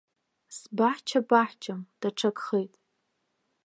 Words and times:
Сбаҳча 0.57 1.19
баҳчам 1.29 1.81
даҽакхеит. 1.99 2.73